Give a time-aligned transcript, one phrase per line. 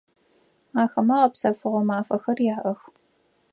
[0.81, 2.81] Ахэмэ гъэпсэфыгъо мафэхэр яӏэх.